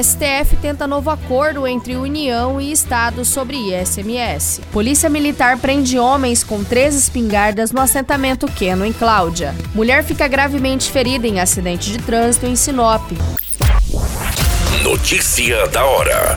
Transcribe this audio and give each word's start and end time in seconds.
STF 0.00 0.56
tenta 0.62 0.86
novo 0.86 1.10
acordo 1.10 1.66
entre 1.66 1.96
União 1.96 2.60
e 2.60 2.70
Estado 2.70 3.24
sobre 3.24 3.56
ISMS. 3.56 4.60
Polícia 4.70 5.10
Militar 5.10 5.58
prende 5.58 5.98
homens 5.98 6.44
com 6.44 6.62
três 6.62 6.94
espingardas 6.94 7.72
no 7.72 7.80
assentamento 7.80 8.46
Queno, 8.46 8.86
em 8.86 8.92
Cláudia. 8.92 9.52
Mulher 9.74 10.04
fica 10.04 10.28
gravemente 10.28 10.88
ferida 10.88 11.26
em 11.26 11.40
acidente 11.40 11.90
de 11.90 11.98
trânsito 11.98 12.46
em 12.46 12.54
Sinop. 12.54 13.10
Notícia 14.84 15.66
da 15.66 15.84
hora. 15.84 16.36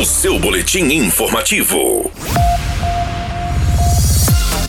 O 0.00 0.04
seu 0.04 0.38
boletim 0.38 0.84
informativo. 0.84 2.08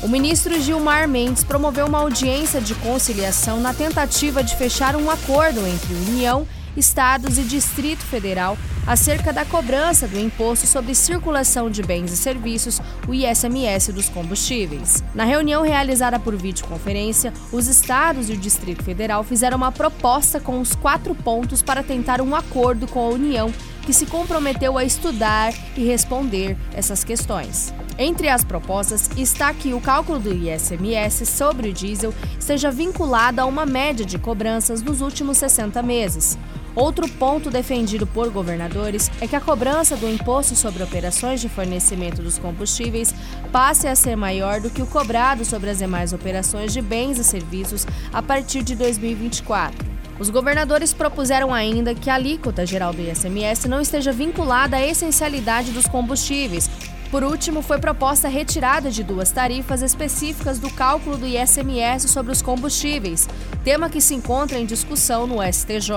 O 0.02 0.07
ministro 0.07 0.59
Gilmar 0.59 1.07
Mendes 1.07 1.43
promoveu 1.43 1.85
uma 1.85 1.99
audiência 1.99 2.59
de 2.59 2.73
conciliação 2.75 3.59
na 3.61 3.73
tentativa 3.73 4.43
de 4.43 4.55
fechar 4.57 4.95
um 4.95 5.09
acordo 5.09 5.65
entre 5.67 5.93
União 5.93 6.47
e 6.59 6.62
estados 6.75 7.37
e 7.37 7.43
Distrito 7.43 8.03
Federal 8.03 8.57
acerca 8.85 9.31
da 9.31 9.45
cobrança 9.45 10.07
do 10.07 10.19
Imposto 10.19 10.67
sobre 10.67 10.93
Circulação 10.93 11.69
de 11.69 11.81
Bens 11.81 12.11
e 12.11 12.17
Serviços, 12.17 12.81
o 13.07 13.13
ISMS 13.13 13.91
dos 13.93 14.09
combustíveis. 14.09 15.03
Na 15.15 15.23
reunião 15.23 15.63
realizada 15.63 16.19
por 16.19 16.35
videoconferência, 16.35 17.33
os 17.51 17.67
estados 17.67 18.29
e 18.29 18.33
o 18.33 18.37
Distrito 18.37 18.83
Federal 18.83 19.23
fizeram 19.23 19.57
uma 19.57 19.71
proposta 19.71 20.39
com 20.39 20.59
os 20.59 20.75
quatro 20.75 21.15
pontos 21.15 21.61
para 21.61 21.83
tentar 21.83 22.21
um 22.21 22.35
acordo 22.35 22.87
com 22.87 22.99
a 22.99 23.09
União, 23.09 23.53
que 23.83 23.93
se 23.93 24.05
comprometeu 24.05 24.77
a 24.77 24.83
estudar 24.83 25.53
e 25.75 25.85
responder 25.85 26.58
essas 26.73 27.03
questões. 27.03 27.73
Entre 27.97 28.27
as 28.27 28.43
propostas 28.43 29.09
está 29.17 29.53
que 29.53 29.73
o 29.73 29.80
cálculo 29.80 30.19
do 30.19 30.33
ISMS 30.33 31.25
sobre 31.25 31.69
o 31.69 31.73
diesel 31.73 32.13
esteja 32.39 32.71
vinculado 32.71 33.39
a 33.39 33.45
uma 33.45 33.65
média 33.65 34.05
de 34.05 34.17
cobranças 34.17 34.81
nos 34.81 35.02
últimos 35.02 35.37
60 35.37 35.81
meses. 35.83 36.37
Outro 36.75 37.07
ponto 37.07 37.52
defendido 37.52 38.07
por 38.07 38.31
governadores 38.31 39.11
é 39.21 39.27
que 39.27 39.35
a 39.35 39.41
cobrança 39.41 39.95
do 39.95 40.09
imposto 40.09 40.55
sobre 40.55 40.81
operações 40.81 41.39
de 41.39 41.47
fornecimento 41.47 42.21
dos 42.21 42.39
combustíveis 42.39 43.13
passe 43.52 43.88
a 43.88 43.95
ser 43.95 44.15
maior 44.15 44.59
do 44.59 44.71
que 44.71 44.81
o 44.81 44.88
cobrado 44.88 45.45
sobre 45.45 45.69
as 45.69 45.77
demais 45.77 46.13
operações 46.13 46.73
de 46.73 46.81
bens 46.81 47.19
e 47.19 47.23
serviços 47.23 47.85
a 48.11 48.23
partir 48.23 48.63
de 48.63 48.75
2024. 48.75 49.93
Os 50.19 50.30
governadores 50.30 50.93
propuseram 50.93 51.53
ainda 51.53 51.93
que 51.93 52.09
a 52.09 52.15
alíquota 52.15 52.65
geral 52.65 52.93
do 52.93 53.02
ISMS 53.02 53.67
não 53.67 53.81
esteja 53.81 54.11
vinculada 54.11 54.77
à 54.77 54.85
essencialidade 54.85 55.71
dos 55.71 55.85
combustíveis, 55.85 56.69
por 57.14 57.23
último, 57.23 57.61
foi 57.61 57.78
proposta 57.78 58.28
a 58.28 58.31
retirada 58.31 58.89
de 58.89 59.03
duas 59.03 59.31
tarifas 59.31 59.83
específicas 59.83 60.58
do 60.58 60.67
cálculo 60.72 61.16
do 61.16 61.28
ISMS 61.28 62.08
sobre 62.08 62.31
os 62.31 62.42
combustíveis, 62.42 63.30
tema 63.64 63.88
que 63.88 64.02
se 64.02 64.16
encontra 64.16 64.58
em 64.58 64.66
discussão 64.66 65.28
no 65.28 65.36
STJ. 65.39 65.92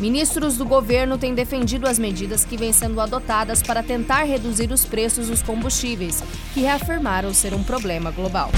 Ministros 0.00 0.56
do 0.56 0.64
governo 0.64 1.16
têm 1.16 1.36
defendido 1.36 1.86
as 1.86 2.00
medidas 2.00 2.44
que 2.44 2.56
vêm 2.56 2.72
sendo 2.72 3.00
adotadas 3.00 3.62
para 3.62 3.80
tentar 3.80 4.24
reduzir 4.24 4.72
os 4.72 4.84
preços 4.84 5.28
dos 5.28 5.40
combustíveis, 5.40 6.20
que 6.52 6.62
reafirmaram 6.62 7.32
ser 7.32 7.54
um 7.54 7.62
problema 7.62 8.10
global. 8.10 8.50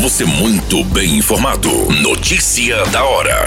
Você 0.00 0.24
muito 0.24 0.82
bem 0.86 1.18
informado. 1.18 1.70
Notícia 2.02 2.84
da 2.86 3.04
hora 3.04 3.44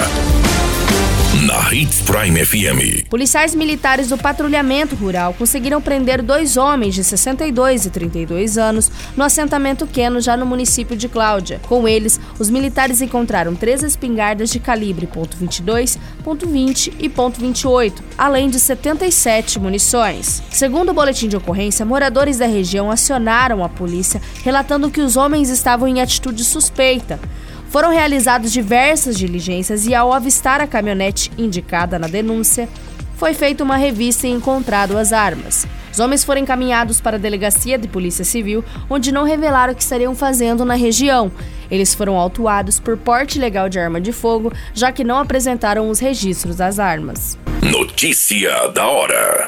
na 1.42 1.74
Hits 1.74 2.02
Prime 2.02 2.46
FM. 2.46 3.10
Policiais 3.10 3.56
militares 3.56 4.08
do 4.08 4.18
patrulhamento 4.18 4.96
rural 4.96 5.34
conseguiram 5.34 5.82
prender 5.82 6.22
dois 6.22 6.58
homens 6.58 6.94
de 6.94 7.04
62 7.04 7.88
e 7.88 7.90
32 7.90 8.58
anos 8.58 8.92
no 9.18 9.24
assentamento 9.24 9.88
Queno, 9.88 10.22
já 10.22 10.38
no 10.38 10.46
município 10.46 10.96
de 10.96 11.10
Cláudia. 11.10 11.60
Com 11.68 11.88
eles, 11.88 12.20
os 12.38 12.50
militares 12.50 13.02
encontraram 13.02 13.56
três 13.56 13.82
espingardas 13.82 14.52
de 14.52 14.60
calibre 14.60 15.08
.22, 15.08 15.98
.20 16.24 16.94
e 17.00 17.10
.28, 17.10 17.94
além 18.16 18.50
de 18.50 18.60
77 18.60 19.60
munições. 19.60 20.44
Segundo 20.52 20.90
o 20.90 20.94
boletim 20.94 21.28
de 21.28 21.36
ocorrência, 21.36 21.84
moradores 21.84 22.38
da 22.38 22.46
região 22.46 22.92
acionaram 22.92 23.64
a 23.64 23.70
polícia 23.70 24.22
relatando 24.44 24.92
que 24.92 25.02
os 25.02 25.18
homens 25.18 25.50
estavam 25.50 25.88
em 25.88 26.00
atitude 26.00 26.44
suspeita. 26.46 27.20
Foram 27.74 27.90
realizadas 27.90 28.54
diversas 28.54 29.18
diligências 29.18 29.88
e, 29.88 29.96
ao 29.96 30.14
avistar 30.14 30.62
a 30.62 30.68
caminhonete 30.68 31.32
indicada 31.40 31.98
na 31.98 32.06
denúncia, 32.06 32.70
foi 33.18 33.34
feita 33.34 33.64
uma 33.64 33.78
revista 33.78 34.28
e 34.28 34.30
encontrado 34.30 34.96
as 34.96 35.12
armas. 35.12 35.66
Os 35.92 35.98
homens 35.98 36.24
foram 36.24 36.42
encaminhados 36.42 37.02
para 37.02 37.16
a 37.16 37.20
delegacia 37.20 37.76
de 37.80 37.88
Polícia 37.88 38.24
Civil, 38.24 38.64
onde 38.88 39.12
não 39.12 39.24
revelaram 39.24 39.74
o 39.74 39.76
que 39.76 39.82
estariam 39.82 40.14
fazendo 40.14 40.64
na 40.64 40.76
região. 40.76 41.32
Eles 41.72 41.96
foram 41.96 42.16
autuados 42.16 42.80
por 42.80 42.96
porte 42.96 43.40
ilegal 43.40 43.68
de 43.68 43.80
arma 43.80 44.00
de 44.00 44.12
fogo, 44.12 44.54
já 44.72 44.92
que 44.92 45.04
não 45.04 45.18
apresentaram 45.18 45.90
os 45.90 45.98
registros 45.98 46.56
das 46.56 46.78
armas. 46.78 47.40
Notícia 47.64 48.68
da 48.68 48.86
hora. 48.86 49.48